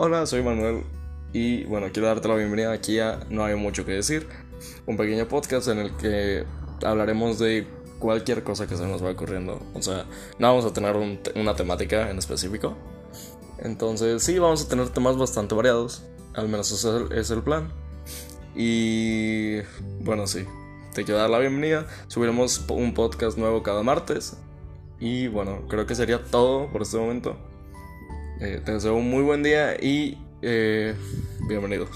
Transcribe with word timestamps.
Hola, 0.00 0.26
soy 0.26 0.44
Manuel 0.44 0.84
y 1.32 1.64
bueno, 1.64 1.88
quiero 1.92 2.06
darte 2.06 2.28
la 2.28 2.36
bienvenida 2.36 2.70
aquí 2.70 3.00
a 3.00 3.18
No 3.30 3.44
hay 3.44 3.56
mucho 3.56 3.84
que 3.84 3.90
decir, 3.90 4.28
un 4.86 4.96
pequeño 4.96 5.26
podcast 5.26 5.66
en 5.66 5.78
el 5.78 5.96
que 5.96 6.44
hablaremos 6.84 7.40
de 7.40 7.66
cualquier 7.98 8.44
cosa 8.44 8.68
que 8.68 8.76
se 8.76 8.86
nos 8.86 9.02
va 9.04 9.10
ocurriendo. 9.10 9.60
O 9.74 9.82
sea, 9.82 10.06
no 10.38 10.46
vamos 10.46 10.66
a 10.66 10.72
tener 10.72 10.94
una 11.34 11.56
temática 11.56 12.12
en 12.12 12.18
específico. 12.18 12.76
Entonces 13.58 14.22
sí, 14.22 14.38
vamos 14.38 14.64
a 14.64 14.68
tener 14.68 14.88
temas 14.90 15.16
bastante 15.16 15.56
variados, 15.56 16.04
al 16.34 16.48
menos 16.48 16.70
ese 16.70 17.18
es 17.18 17.32
el 17.32 17.42
plan. 17.42 17.68
Y 18.54 19.62
bueno, 19.98 20.28
sí, 20.28 20.44
te 20.94 21.02
quiero 21.02 21.18
dar 21.18 21.28
la 21.28 21.40
bienvenida. 21.40 21.88
Subiremos 22.06 22.64
un 22.68 22.94
podcast 22.94 23.36
nuevo 23.36 23.64
cada 23.64 23.82
martes. 23.82 24.36
Y 25.00 25.26
bueno, 25.26 25.62
creo 25.68 25.86
que 25.86 25.96
sería 25.96 26.22
todo 26.22 26.70
por 26.70 26.82
este 26.82 26.98
momento. 26.98 27.36
Eh, 28.40 28.60
te 28.64 28.72
deseo 28.72 28.94
un 28.94 29.10
muy 29.10 29.22
buen 29.22 29.42
día 29.42 29.74
y 29.80 30.16
eh, 30.42 30.94
bienvenido. 31.48 31.88